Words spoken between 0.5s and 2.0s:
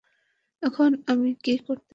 এখন আমি কি করতে পারি?